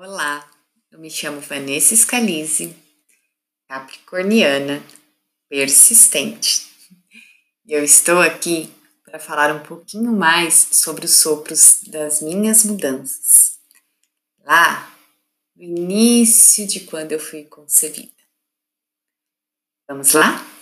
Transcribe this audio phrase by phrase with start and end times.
[0.00, 0.48] Olá,
[0.92, 2.72] eu me chamo Vanessa Scalise,
[3.66, 4.80] capricorniana,
[5.48, 6.68] persistente.
[7.66, 8.72] E eu estou aqui
[9.04, 13.58] para falar um pouquinho mais sobre os sopros das minhas mudanças.
[14.44, 14.96] Lá,
[15.56, 18.12] no início de quando eu fui concebida.
[19.88, 20.57] Vamos lá?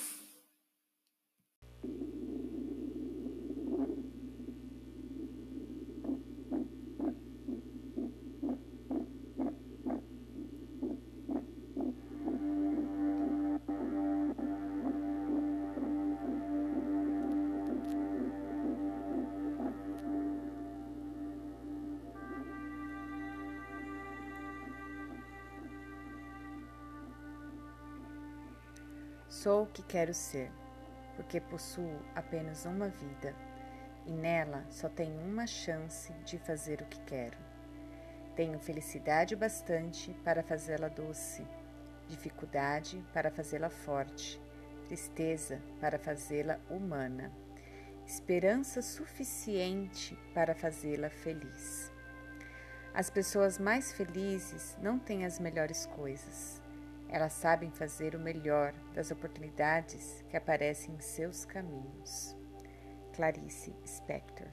[29.47, 30.51] Sou o que quero ser,
[31.15, 33.33] porque possuo apenas uma vida
[34.05, 37.39] e nela só tenho uma chance de fazer o que quero.
[38.35, 41.47] Tenho felicidade bastante para fazê-la doce,
[42.09, 44.43] dificuldade para fazê-la forte,
[44.89, 47.31] tristeza para fazê-la humana,
[48.05, 51.93] esperança suficiente para fazê-la feliz.
[52.93, 56.66] As pessoas mais felizes não têm as melhores coisas
[57.09, 62.35] elas sabem fazer o melhor das oportunidades que aparecem em seus caminhos.
[63.15, 64.49] Clarice Spector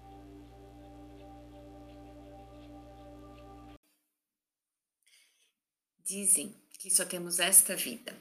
[6.05, 8.13] Dizem que só temos esta vida,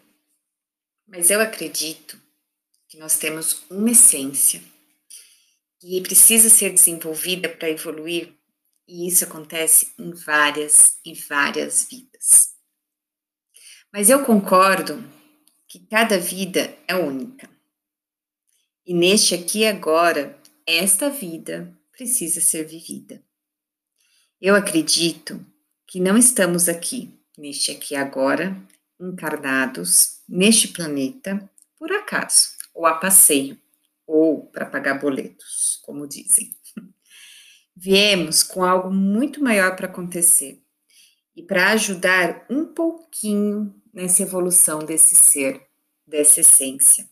[1.07, 2.19] mas eu acredito
[2.89, 4.63] que nós temos uma essência
[5.83, 8.33] e precisa ser desenvolvida para evoluir,
[8.87, 12.52] e isso acontece em várias e várias vidas.
[13.93, 15.05] Mas eu concordo
[15.69, 17.47] que cada vida é única.
[18.87, 23.23] E neste aqui e agora, esta vida precisa ser vivida.
[24.41, 25.45] Eu acredito
[25.87, 28.57] que não estamos aqui, neste aqui e agora,
[28.99, 33.61] encarnados neste planeta por acaso, ou a passeio,
[34.07, 36.57] ou para pagar boletos, como dizem.
[37.77, 40.63] Viemos com algo muito maior para acontecer
[41.37, 45.67] e para ajudar um pouquinho nessa evolução desse ser,
[46.07, 47.09] dessa essência.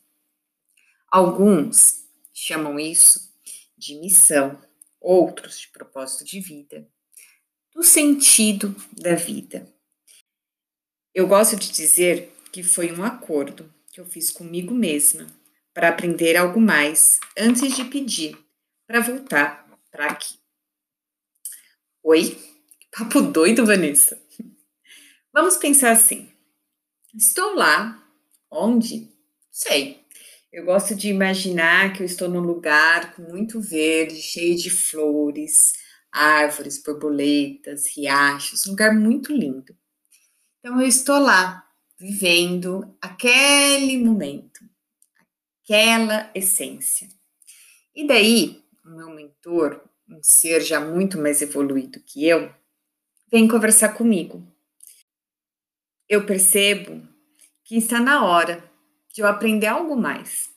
[1.11, 3.31] Alguns chamam isso
[3.77, 4.61] de missão,
[5.01, 6.89] outros de propósito de vida,
[7.75, 9.73] do sentido da vida.
[11.15, 15.27] Eu gosto de dizer que foi um acordo que eu fiz comigo mesma
[15.75, 18.39] para aprender algo mais antes de pedir
[18.87, 20.39] para voltar para aqui.
[22.03, 22.39] Oi?
[22.91, 24.21] Papo doido, Vanessa.
[25.33, 26.30] Vamos pensar assim.
[27.15, 28.01] Estou lá.
[28.51, 29.11] Onde?
[29.51, 30.01] Sei.
[30.53, 35.73] Eu gosto de imaginar que eu estou num lugar com muito verde, cheio de flores,
[36.13, 39.77] árvores, borboletas, riachos, um lugar muito lindo.
[40.59, 41.67] Então eu estou lá,
[41.99, 44.61] vivendo aquele momento,
[45.63, 47.09] aquela essência.
[47.95, 52.53] E daí, o meu mentor, um ser já muito mais evoluído que eu,
[53.31, 54.45] vem conversar comigo
[56.11, 57.07] eu percebo
[57.65, 58.69] que está na hora
[59.15, 60.51] de eu aprender algo mais.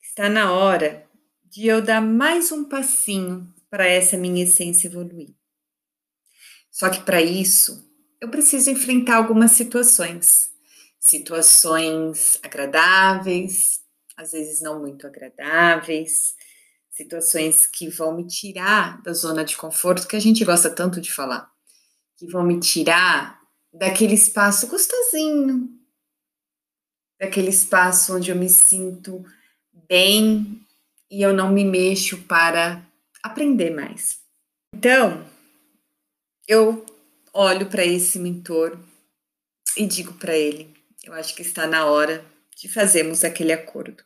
[0.00, 1.04] Está na hora
[1.44, 5.34] de eu dar mais um passinho para essa minha essência evoluir.
[6.70, 10.52] Só que para isso, eu preciso enfrentar algumas situações.
[11.00, 13.80] Situações agradáveis,
[14.16, 16.36] às vezes não muito agradáveis,
[16.88, 21.12] situações que vão me tirar da zona de conforto que a gente gosta tanto de
[21.12, 21.50] falar,
[22.16, 23.39] que vão me tirar
[23.72, 25.68] daquele espaço gostosinho,
[27.18, 29.24] daquele espaço onde eu me sinto
[29.88, 30.64] bem
[31.10, 32.84] e eu não me mexo para
[33.22, 34.20] aprender mais.
[34.74, 35.24] Então,
[36.46, 36.84] eu
[37.32, 38.78] olho para esse mentor
[39.76, 42.24] e digo para ele: eu acho que está na hora
[42.56, 44.04] de fazermos aquele acordo.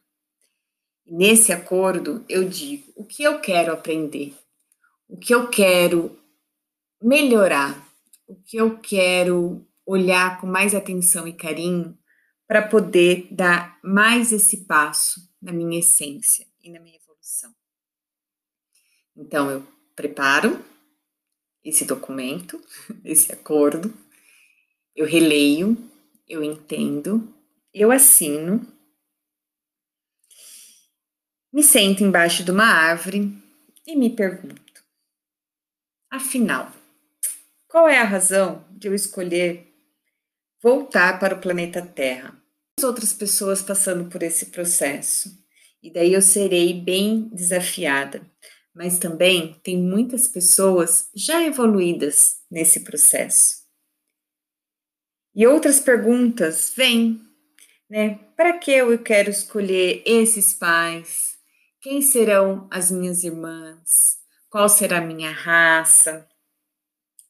[1.06, 4.34] Nesse acordo, eu digo o que eu quero aprender,
[5.08, 6.18] o que eu quero
[7.02, 7.86] melhorar,
[8.26, 11.98] o que eu quero olhar com mais atenção e carinho
[12.46, 17.54] para poder dar mais esse passo na minha essência e na minha evolução.
[19.16, 20.62] Então, eu preparo
[21.62, 22.62] esse documento,
[23.04, 23.92] esse acordo,
[24.94, 25.76] eu releio,
[26.28, 27.32] eu entendo,
[27.72, 28.66] eu assino,
[31.52, 33.32] me sento embaixo de uma árvore
[33.86, 34.84] e me pergunto:
[36.10, 36.72] afinal,
[37.74, 39.74] qual é a razão de eu escolher
[40.62, 42.40] voltar para o planeta Terra?
[42.78, 45.28] As outras pessoas passando por esse processo.
[45.82, 48.24] E daí eu serei bem desafiada.
[48.72, 53.64] Mas também tem muitas pessoas já evoluídas nesse processo.
[55.34, 57.20] E outras perguntas vêm,
[57.90, 58.20] né?
[58.36, 61.36] Para que eu quero escolher esses pais?
[61.80, 64.20] Quem serão as minhas irmãs?
[64.48, 66.24] Qual será a minha raça?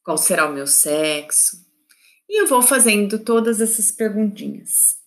[0.04, 1.64] Qual será o meu sexo?
[2.28, 4.98] E eu vou fazendo todas essas perguntinhas.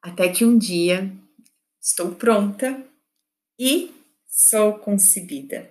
[0.00, 1.12] Até que um dia
[1.80, 2.82] estou pronta
[3.58, 3.92] e
[4.26, 5.70] sou concebida.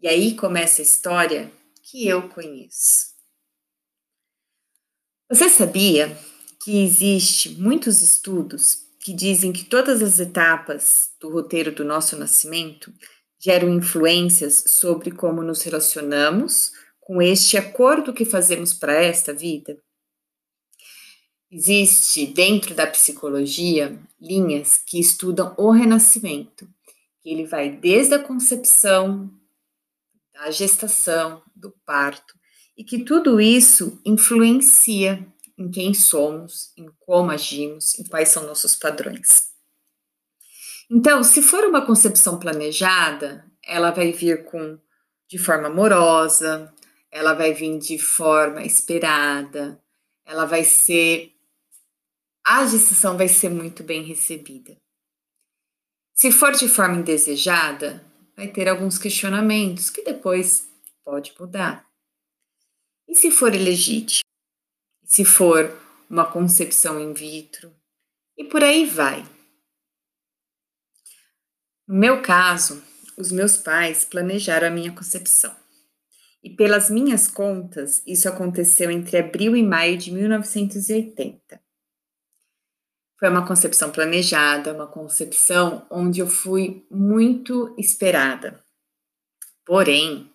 [0.00, 1.50] E aí começa a história
[1.82, 3.10] que eu conheço.
[5.28, 6.16] Você sabia
[6.62, 12.92] que existe muitos estudos que dizem que todas as etapas do roteiro do nosso nascimento
[13.38, 16.72] geram influências sobre como nos relacionamos
[17.10, 19.76] com este acordo que fazemos para esta vida?
[21.50, 26.68] Existe dentro da psicologia linhas que estudam o renascimento,
[27.20, 29.28] que ele vai desde a concepção,
[30.32, 32.32] da gestação, do parto,
[32.78, 35.26] e que tudo isso influencia
[35.58, 39.48] em quem somos, em como agimos, em quais são nossos padrões.
[40.88, 44.78] Então, se for uma concepção planejada, ela vai vir com
[45.28, 46.72] de forma amorosa,
[47.10, 49.82] ela vai vir de forma esperada,
[50.24, 51.34] ela vai ser
[52.44, 54.76] a gestação vai ser muito bem recebida.
[56.14, 58.04] Se for de forma indesejada,
[58.36, 60.68] vai ter alguns questionamentos que depois
[61.04, 61.88] pode mudar.
[63.06, 64.22] E se for ilegítimo?
[65.04, 65.76] Se for
[66.08, 67.74] uma concepção in vitro?
[68.36, 69.22] E por aí vai.
[71.86, 72.82] No meu caso,
[73.16, 75.59] os meus pais planejaram a minha concepção.
[76.42, 81.60] E pelas minhas contas, isso aconteceu entre abril e maio de 1980.
[83.18, 88.64] Foi uma concepção planejada, uma concepção onde eu fui muito esperada.
[89.66, 90.32] Porém,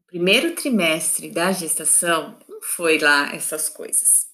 [0.00, 4.28] o primeiro trimestre da gestação não foi lá essas coisas.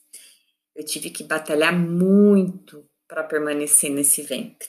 [0.74, 4.68] Eu tive que batalhar muito para permanecer nesse ventre.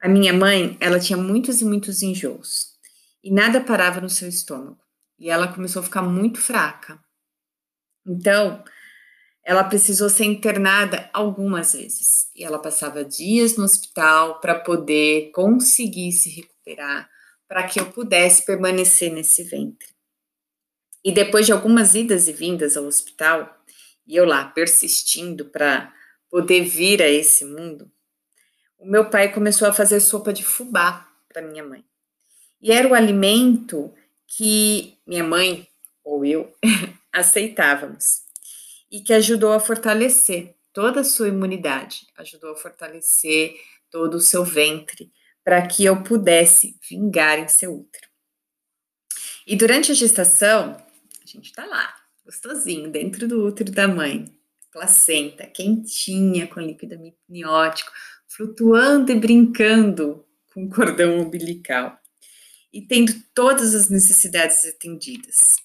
[0.00, 2.71] A minha mãe, ela tinha muitos e muitos enjoos
[3.22, 4.80] e nada parava no seu estômago.
[5.18, 6.98] E ela começou a ficar muito fraca.
[8.04, 8.64] Então,
[9.44, 16.12] ela precisou ser internada algumas vezes e ela passava dias no hospital para poder conseguir
[16.12, 17.08] se recuperar,
[17.48, 19.88] para que eu pudesse permanecer nesse ventre.
[21.04, 23.62] E depois de algumas idas e vindas ao hospital,
[24.06, 25.92] e eu lá persistindo para
[26.30, 27.90] poder vir a esse mundo,
[28.78, 31.84] o meu pai começou a fazer sopa de fubá para minha mãe.
[32.62, 33.92] E era o alimento
[34.26, 35.66] que minha mãe
[36.04, 36.52] ou eu
[37.12, 38.22] aceitávamos
[38.90, 43.54] e que ajudou a fortalecer toda a sua imunidade, ajudou a fortalecer
[43.90, 45.12] todo o seu ventre,
[45.44, 48.06] para que eu pudesse vingar em seu útero.
[49.46, 50.76] E durante a gestação,
[51.20, 51.92] a gente está lá,
[52.24, 54.24] gostosinho, dentro do útero da mãe,
[54.70, 56.94] placenta, quentinha, com líquido
[57.28, 57.90] amniótico,
[58.28, 60.24] flutuando e brincando
[60.54, 62.00] com o cordão umbilical
[62.72, 65.56] e tendo todas as necessidades atendidas.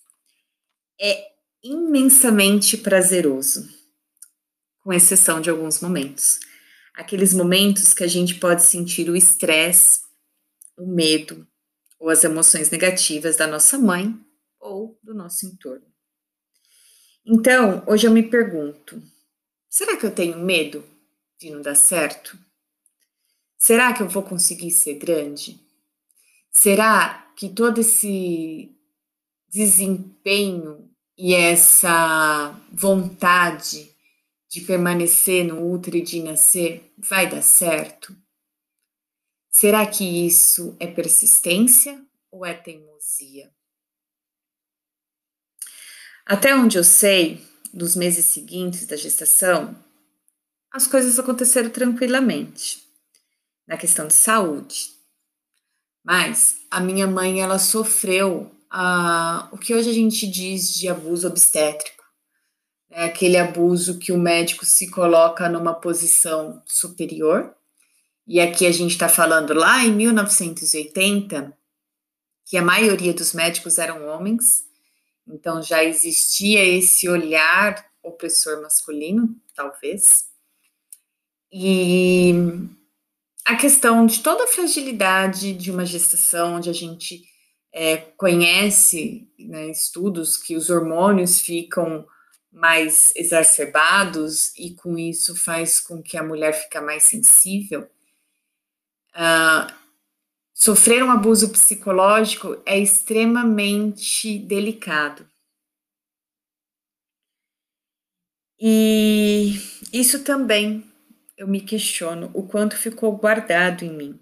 [1.00, 1.32] É
[1.64, 3.68] imensamente prazeroso,
[4.80, 6.40] com exceção de alguns momentos.
[6.94, 10.02] Aqueles momentos que a gente pode sentir o estresse,
[10.78, 11.48] o medo
[12.00, 14.20] ou as emoções negativas da nossa mãe
[14.60, 15.86] ou do nosso entorno.
[17.26, 19.02] Então, hoje eu me pergunto:
[19.70, 20.84] será que eu tenho medo
[21.40, 22.38] de não dar certo?
[23.58, 25.67] Será que eu vou conseguir ser grande?
[26.58, 28.76] Será que todo esse
[29.48, 33.96] desempenho e essa vontade
[34.50, 38.18] de permanecer no útero e de nascer vai dar certo?
[39.52, 43.54] Será que isso é persistência ou é teimosia?
[46.26, 49.78] Até onde eu sei, nos meses seguintes da gestação,
[50.72, 52.84] as coisas aconteceram tranquilamente
[53.68, 54.97] na questão de saúde.
[56.08, 61.28] Mas a minha mãe ela sofreu a, o que hoje a gente diz de abuso
[61.28, 62.02] obstétrico.
[62.90, 67.54] É aquele abuso que o médico se coloca numa posição superior.
[68.26, 71.54] E aqui a gente está falando lá em 1980,
[72.46, 74.64] que a maioria dos médicos eram homens,
[75.28, 80.24] então já existia esse olhar opressor masculino, talvez.
[81.52, 82.34] E
[83.48, 87.24] a questão de toda a fragilidade de uma gestação, onde a gente
[87.74, 92.06] é, conhece né, estudos que os hormônios ficam
[92.52, 97.90] mais exacerbados e com isso faz com que a mulher fique mais sensível.
[99.16, 99.74] Uh,
[100.54, 105.26] sofrer um abuso psicológico é extremamente delicado.
[108.60, 109.54] E
[109.94, 110.84] isso também
[111.38, 114.20] eu me questiono o quanto ficou guardado em mim.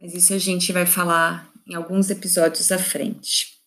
[0.00, 3.60] Mas isso a gente vai falar em alguns episódios à frente.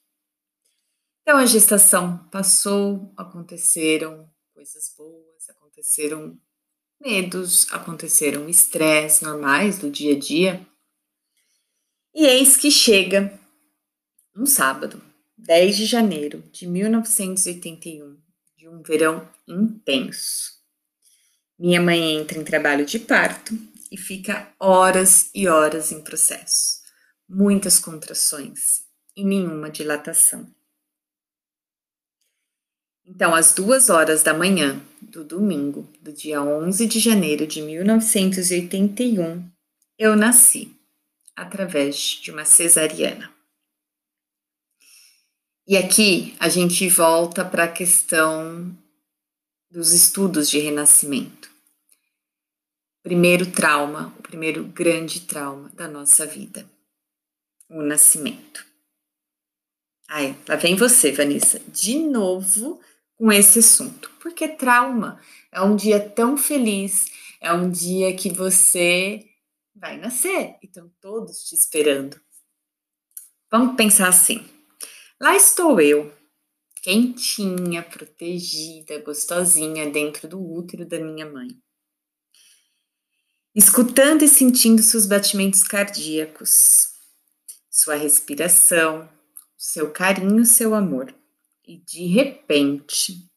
[1.21, 6.39] Então a gestação passou, aconteceram coisas boas, aconteceram
[6.99, 10.67] medos, aconteceram estresse normais do dia a dia.
[12.15, 13.37] E eis que chega
[14.35, 15.01] um sábado,
[15.37, 18.17] 10 de janeiro de 1981,
[18.55, 20.62] de um verão intenso.
[21.63, 23.57] Minha mãe entra em trabalho de parto
[23.89, 26.81] e fica horas e horas em processo.
[27.25, 28.83] Muitas contrações
[29.15, 30.45] e nenhuma dilatação.
[33.05, 39.49] Então, às duas horas da manhã do domingo, do dia 11 de janeiro de 1981,
[39.97, 40.75] eu nasci
[41.33, 43.31] através de uma cesariana.
[45.65, 48.77] E aqui a gente volta para a questão
[49.71, 51.52] dos estudos de renascimento.
[53.03, 56.65] Primeiro trauma, o primeiro grande trauma da nossa vida,
[57.69, 58.65] o nascimento.
[60.07, 62.79] Ai, lá vem você, Vanessa, de novo
[63.17, 64.09] com esse assunto.
[64.21, 65.19] Porque trauma
[65.51, 67.07] é um dia tão feliz,
[67.41, 69.27] é um dia que você
[69.75, 72.17] vai nascer e estão todos te esperando.
[73.51, 74.45] Vamos pensar assim.
[75.19, 76.09] Lá estou eu,
[76.81, 81.49] quentinha, protegida, gostosinha dentro do útero da minha mãe.
[83.55, 86.87] Escutando e sentindo seus batimentos cardíacos,
[87.69, 89.07] sua respiração,
[89.55, 91.13] seu carinho, seu amor.
[91.63, 93.29] E de repente,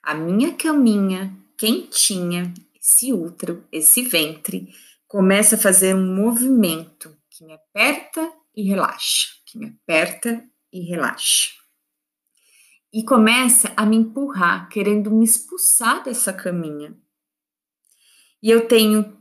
[0.00, 4.72] a minha caminha quentinha, esse útero, esse ventre,
[5.08, 11.50] começa a fazer um movimento que me aperta e relaxa, que me aperta e relaxa.
[12.92, 16.96] E começa a me empurrar, querendo me expulsar dessa caminha.
[18.40, 19.19] E eu tenho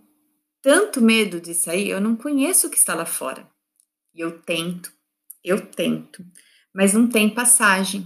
[0.69, 3.49] tanto medo de sair, eu não conheço o que está lá fora.
[4.13, 4.93] E eu tento,
[5.43, 6.23] eu tento,
[6.71, 8.05] mas não tem passagem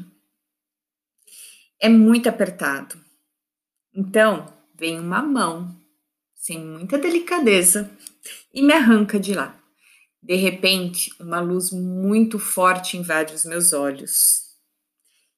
[1.77, 2.95] é muito apertado.
[3.93, 5.77] Então, vem uma mão,
[6.33, 7.91] sem muita delicadeza,
[8.53, 9.61] e me arranca de lá.
[10.21, 14.43] De repente, uma luz muito forte invade os meus olhos.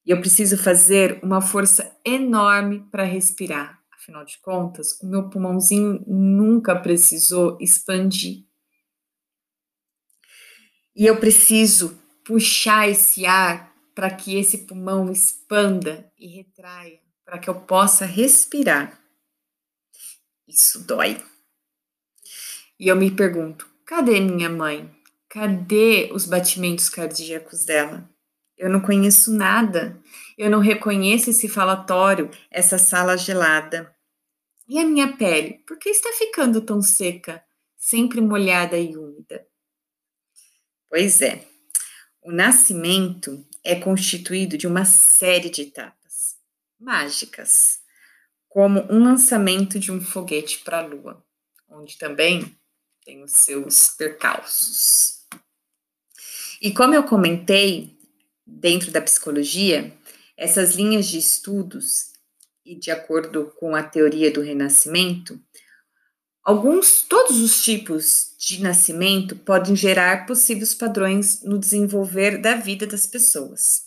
[0.06, 3.75] E eu preciso fazer uma força enorme para respirar.
[4.06, 8.44] Afinal de contas, o meu pulmãozinho nunca precisou expandir.
[10.94, 17.50] E eu preciso puxar esse ar para que esse pulmão expanda e retraia, para que
[17.50, 18.96] eu possa respirar.
[20.46, 21.20] Isso dói.
[22.78, 24.88] E eu me pergunto: cadê minha mãe?
[25.28, 28.08] Cadê os batimentos cardíacos dela?
[28.56, 30.00] Eu não conheço nada.
[30.38, 33.95] Eu não reconheço esse falatório, essa sala gelada.
[34.68, 35.62] E a minha pele?
[35.66, 37.44] Por que está ficando tão seca,
[37.76, 39.46] sempre molhada e úmida?
[40.88, 41.46] Pois é,
[42.22, 46.36] o nascimento é constituído de uma série de etapas
[46.78, 47.80] mágicas,
[48.48, 51.24] como um lançamento de um foguete para a Lua,
[51.68, 52.56] onde também
[53.04, 55.26] tem os seus percalços.
[56.60, 57.96] E como eu comentei,
[58.46, 59.92] dentro da psicologia,
[60.36, 62.12] essas linhas de estudos,
[62.66, 65.40] e de acordo com a teoria do renascimento,
[66.46, 73.04] Alguns, todos os tipos de nascimento podem gerar possíveis padrões no desenvolver da vida das
[73.04, 73.86] pessoas.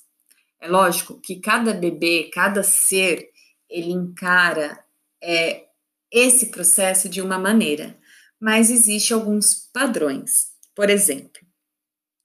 [0.60, 3.30] É lógico que cada bebê, cada ser,
[3.70, 4.78] ele encara
[5.24, 5.68] é,
[6.12, 7.98] esse processo de uma maneira,
[8.38, 10.48] mas existem alguns padrões.
[10.76, 11.40] Por exemplo,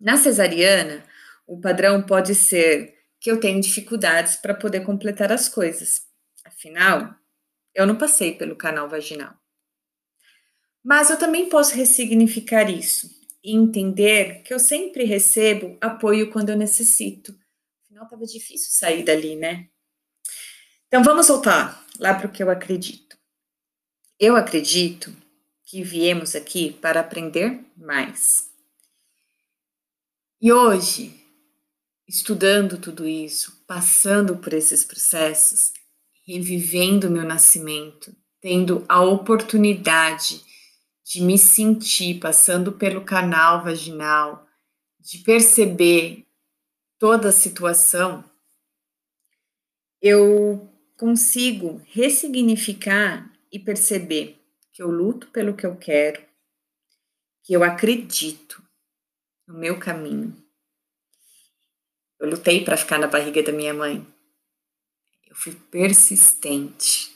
[0.00, 1.04] na cesariana,
[1.46, 6.12] o padrão pode ser que eu tenho dificuldades para poder completar as coisas.
[6.64, 7.14] Afinal,
[7.74, 9.38] eu não passei pelo canal vaginal.
[10.82, 13.10] Mas eu também posso ressignificar isso
[13.44, 17.38] e entender que eu sempre recebo apoio quando eu necessito.
[17.84, 19.68] Afinal, estava difícil sair dali, né?
[20.86, 23.18] Então vamos voltar lá para o que eu acredito.
[24.18, 25.14] Eu acredito
[25.66, 28.50] que viemos aqui para aprender mais.
[30.40, 31.14] E hoje,
[32.08, 35.74] estudando tudo isso, passando por esses processos,
[36.26, 40.42] revivendo meu nascimento, tendo a oportunidade
[41.04, 44.46] de me sentir passando pelo canal vaginal,
[44.98, 46.26] de perceber
[46.98, 48.24] toda a situação,
[50.00, 54.40] eu consigo ressignificar e perceber
[54.72, 56.22] que eu luto pelo que eu quero,
[57.42, 58.62] que eu acredito
[59.46, 60.34] no meu caminho.
[62.18, 64.13] Eu lutei para ficar na barriga da minha mãe.
[65.34, 67.12] Eu fui persistente,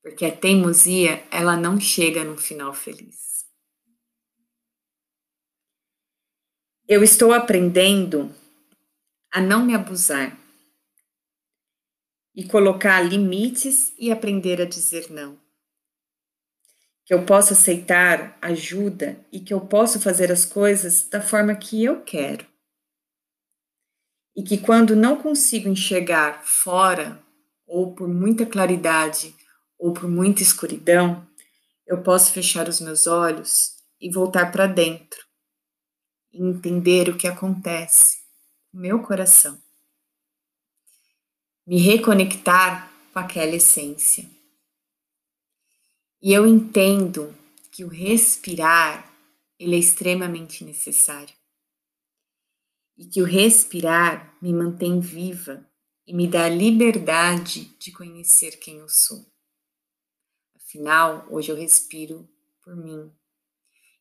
[0.00, 3.44] porque a teimosia, ela não chega num final feliz.
[6.86, 8.32] Eu estou aprendendo
[9.32, 10.38] a não me abusar
[12.36, 15.36] e colocar limites e aprender a dizer não.
[17.04, 21.82] Que eu posso aceitar ajuda e que eu posso fazer as coisas da forma que
[21.82, 22.46] eu quero.
[24.36, 27.20] E que quando não consigo enxergar fora,
[27.70, 29.34] ou por muita claridade,
[29.78, 31.26] ou por muita escuridão,
[31.86, 35.24] eu posso fechar os meus olhos e voltar para dentro
[36.32, 38.18] e entender o que acontece
[38.72, 39.58] no meu coração
[41.70, 44.28] me reconectar com aquela essência.
[46.20, 47.32] E eu entendo
[47.70, 49.08] que o respirar
[49.56, 51.32] ele é extremamente necessário.
[52.98, 55.64] E que o respirar me mantém viva
[56.06, 59.24] e me dá a liberdade de conhecer quem eu sou.
[60.56, 62.28] Afinal, hoje eu respiro
[62.62, 63.12] por mim.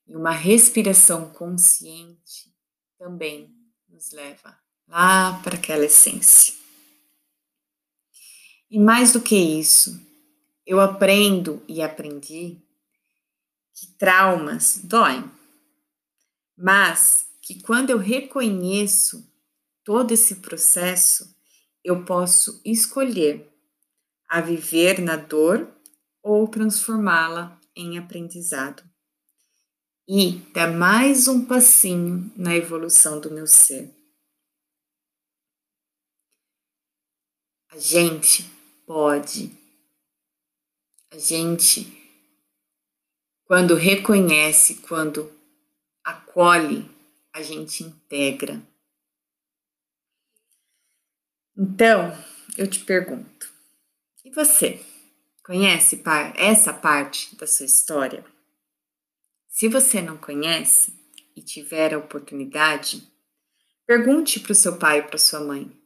[0.08, 2.54] E uma respiração consciente
[2.98, 3.56] também
[3.88, 6.54] nos leva lá para aquela essência.
[8.70, 10.00] E mais do que isso,
[10.66, 12.62] eu aprendo e aprendi
[13.74, 15.24] que traumas doem,
[16.56, 19.28] mas que quando eu reconheço
[19.84, 21.36] todo esse processo,
[21.84, 23.50] eu posso escolher
[24.28, 25.74] a viver na dor
[26.22, 28.84] ou transformá-la em aprendizado.
[30.08, 33.94] E dar mais um passinho na evolução do meu ser.
[37.72, 38.44] A gente
[38.86, 39.52] pode.
[41.12, 41.86] A gente,
[43.46, 45.32] quando reconhece, quando
[46.04, 46.90] acolhe,
[47.32, 48.62] a gente integra.
[51.60, 52.18] Então,
[52.58, 53.52] eu te pergunto:
[54.24, 54.80] e você?
[55.44, 56.02] Conhece
[56.36, 58.24] essa parte da sua história?
[59.48, 60.94] Se você não conhece
[61.36, 63.04] e tiver a oportunidade,
[63.86, 65.80] pergunte para o seu pai e para sua mãe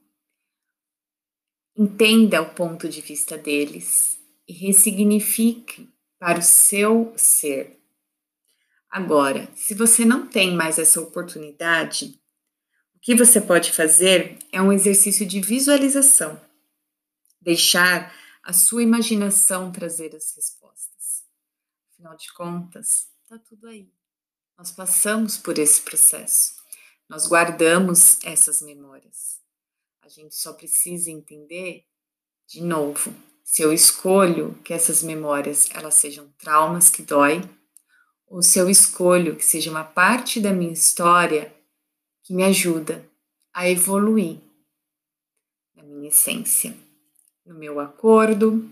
[1.75, 7.79] Entenda o ponto de vista deles e ressignifique para o seu ser.
[8.87, 12.21] Agora, se você não tem mais essa oportunidade,
[13.03, 16.39] que você pode fazer é um exercício de visualização.
[17.41, 21.25] Deixar a sua imaginação trazer as respostas.
[21.91, 23.91] Afinal de contas, está tudo aí.
[24.57, 26.53] Nós passamos por esse processo.
[27.09, 29.37] Nós guardamos essas memórias.
[30.01, 31.85] A gente só precisa entender,
[32.47, 33.13] de novo,
[33.43, 37.41] se eu escolho que essas memórias elas sejam traumas que dói,
[38.25, 41.53] ou se eu escolho que seja uma parte da minha história
[42.23, 43.07] que me ajuda
[43.53, 44.39] a evoluir
[45.75, 46.75] na minha essência,
[47.45, 48.69] no meu acordo,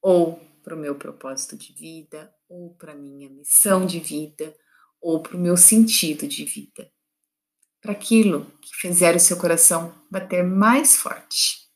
[0.00, 4.54] ou para o meu propósito de vida, ou para minha missão de vida,
[5.00, 6.90] ou para o meu sentido de vida
[7.80, 11.67] para aquilo que fizer o seu coração bater mais forte.